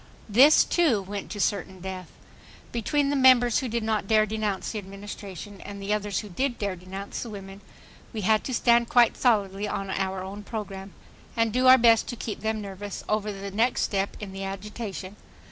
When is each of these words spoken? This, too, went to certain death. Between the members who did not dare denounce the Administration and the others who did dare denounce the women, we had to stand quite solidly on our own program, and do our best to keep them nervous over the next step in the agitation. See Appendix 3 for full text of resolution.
This, 0.27 0.63
too, 0.63 0.99
went 1.03 1.29
to 1.29 1.39
certain 1.39 1.79
death. 1.79 2.07
Between 2.71 3.11
the 3.11 3.15
members 3.15 3.59
who 3.59 3.67
did 3.69 3.83
not 3.83 4.07
dare 4.07 4.25
denounce 4.25 4.71
the 4.71 4.79
Administration 4.79 5.61
and 5.63 5.79
the 5.79 5.93
others 5.93 6.21
who 6.21 6.29
did 6.29 6.57
dare 6.57 6.75
denounce 6.75 7.21
the 7.21 7.29
women, 7.29 7.61
we 8.11 8.21
had 8.21 8.43
to 8.45 8.53
stand 8.55 8.89
quite 8.89 9.15
solidly 9.15 9.67
on 9.67 9.91
our 9.91 10.23
own 10.23 10.41
program, 10.41 10.95
and 11.37 11.53
do 11.53 11.67
our 11.67 11.77
best 11.77 12.07
to 12.07 12.15
keep 12.15 12.39
them 12.39 12.61
nervous 12.63 13.03
over 13.07 13.31
the 13.31 13.51
next 13.51 13.83
step 13.83 14.17
in 14.19 14.31
the 14.33 14.43
agitation. 14.43 14.69
See 14.69 14.69
Appendix 14.69 14.69
3 14.71 14.71
for 14.71 14.71
full 14.71 15.09
text 15.11 15.19
of 15.19 15.19
resolution. 15.21 15.29